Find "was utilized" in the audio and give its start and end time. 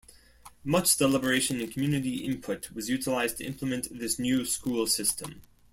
2.71-3.37